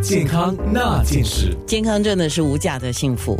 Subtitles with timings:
[0.00, 1.56] 健康那件事。
[1.66, 3.36] 健康真的是无价的幸福。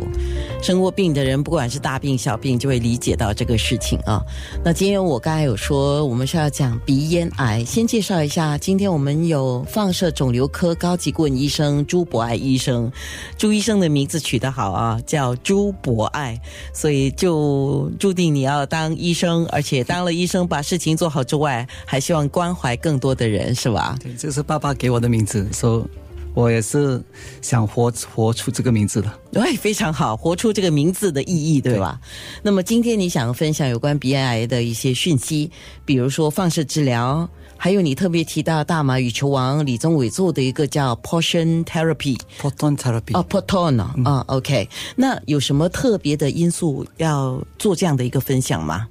[0.61, 4.21] 生过病的人，不管是大病小病，就会理解到这个事情啊。
[4.63, 8.57] 那今天我刚才有说，我们是要讲鼻咽癌，先介绍一下。
[8.57, 12.91] 今天我们有放射肿瘤科高级顾问医生朱博爱医生。
[13.37, 16.39] 朱医生的名字取得好啊，叫朱博爱，
[16.73, 23.97] 所以就注定你要当医生，而且当了医生，把事情做好之外，还希望关怀更多的人，是吧？
[24.03, 25.87] 对，这是爸爸给我的名字，说。
[26.39, 27.03] 我也是
[27.41, 31.99] 想活活出这个名字的，对，非常好，活出这个名字的意义，对吧？
[32.41, 35.51] 那么今天你想分享有关鼻咽癌的一些讯息，
[35.83, 48.87] 比如说放射治疗，还有你特别提到大马羽球王李宗伟做的一个叫 portion therapy，proton therapy，哦，proton 啊，OK，那有什么特别的因素要做这样的一个分享吗？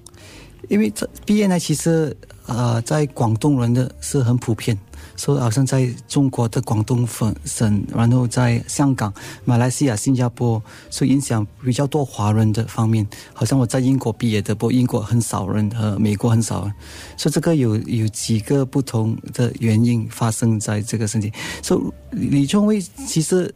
[0.68, 2.14] 因为这鼻炎呢，其实
[2.48, 4.76] 呃，在广东人的是很普遍。
[5.16, 7.06] 说好像在中国的广东
[7.44, 9.12] 省，然后在香港、
[9.44, 13.06] 马来西亚、新加坡，所以影响比较多华人的方面。
[13.34, 16.74] 好像我在英国毕业的，不，英国很少人，和美国很少人。
[17.16, 21.32] 所以这个有有几个不同的原因发生在这个身体。
[21.62, 21.76] 所
[22.12, 23.52] 以李宗伟其实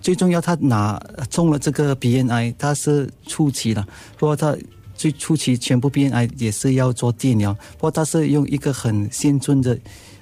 [0.00, 3.84] 最重要，他拿中了这个鼻咽癌，他是初期的。
[4.16, 4.56] 不过他
[4.98, 9.78] 最初期全部鼻咽癌也是要做电疗，不过他是用一个很先进的。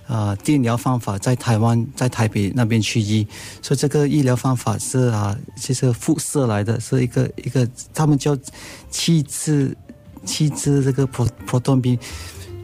[0.09, 3.27] 啊，电疗方法在台湾，在台北那边去医，
[3.61, 8.39] 所以这个医疗方法是啊，就是辐射来的，是一个一个，他们叫
[8.89, 9.77] 气质
[10.25, 11.99] 气质这个 pro proton beam，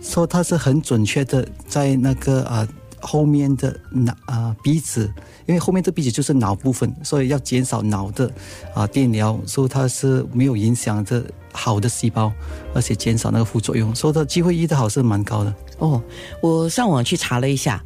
[0.00, 2.68] 说它是很准确的，在那个啊
[3.00, 5.12] 后面的脑啊鼻子，
[5.46, 8.30] 因为后面这鼻子就是脑部分，所以要减少脑的
[8.72, 11.20] 啊电疗，所以它是没有影响这
[11.52, 12.32] 好的细胞，
[12.74, 15.54] 而且减少那个副作用，所以它机会医的好是蛮高的。
[15.78, 16.00] 哦，
[16.40, 17.82] 我上网去查了一下，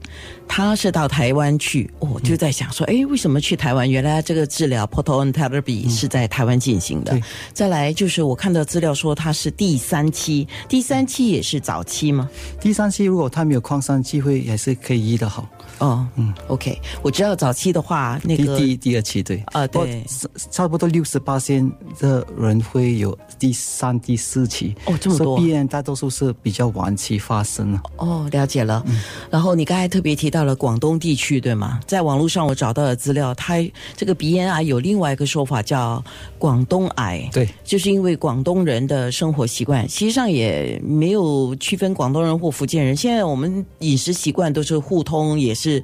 [0.47, 3.91] 他是到台湾去，哦，就在想说，哎，为什么去台湾？
[3.91, 7.19] 原来这个治疗 proton therapy 是在台湾进行的。
[7.55, 12.29] 再来就是我看到资料说他是第三期，第三期也是早期吗？
[12.61, 15.49] 第三期如果他没有扩散机会，也是可以医的好。
[15.79, 20.05] 哦，嗯，OK，我知道早期的话，那个第第二期对啊，对，
[20.51, 24.75] 差不多六十八线的人会有第三、第四期。
[24.87, 27.83] 哦，这么多，鼻炎大多数是比较晚期发生了。
[27.97, 28.83] 哦，了解了。
[29.29, 31.81] 然后你刚才特别提到了广东地区，对吗？
[31.87, 33.57] 在网络上我找到的资料，它
[33.97, 36.03] 这个鼻咽癌有另外一个说法叫
[36.39, 37.29] 广东癌。
[37.33, 42.97] 对，就是因为广东人的生活习惯，实际上也没有区分广东人或福建人。
[42.97, 45.67] 现在我们饮食习惯都是互通，也是。
[45.67, 45.83] 是，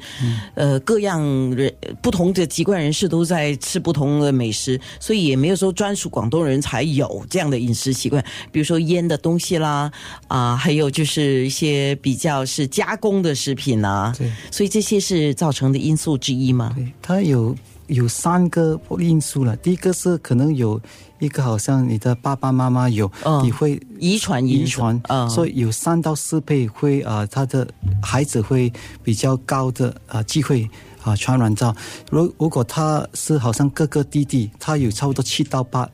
[0.55, 1.21] 呃，各样
[1.57, 8.25] 人不同的籍贯人士都在吃不同的美食，所以也没有说专属广东人才有这样的饮食习惯。
[8.51, 9.91] 比如说腌的东西啦，
[10.29, 14.13] 啊，还有就是一些比较是加工的食品啊。
[14.19, 16.73] 对，所以这些是造成的因素之一吗？
[16.75, 17.55] 对，它有
[17.87, 19.55] 有三个因素了。
[19.57, 20.81] 第一个是可能有。
[21.23, 23.09] 一个好像你的爸爸妈妈有，
[23.45, 25.01] 你会遗传遗传，
[25.31, 27.65] 所以有三到四倍会啊，他的
[28.03, 28.73] 孩子会
[29.05, 30.69] 比较高的啊机会
[31.01, 31.73] 啊传染到。
[32.11, 35.89] 如如果他是好像哥哥弟弟，他有差不多七到八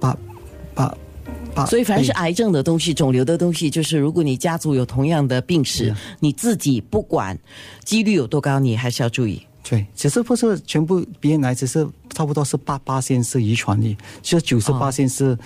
[0.00, 0.16] 八
[0.76, 0.94] 八
[1.54, 1.66] 八。
[1.66, 7.36] 所以凡是癌症的东西、肿瘤的东西，就是如果你家族有同样的病史，你自己不管
[7.82, 9.42] 几率有多高，你还是要注意。
[9.68, 15.36] 对，只是不是全部鼻咽癌，只是差不多是八八线是遗传的，就九十八线是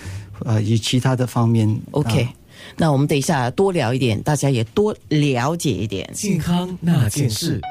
[0.45, 1.79] 呃以其他的方面。
[1.91, 2.27] OK，
[2.75, 7.61] 那我们等一下多聊一点，大家也多了解一点健康那件事。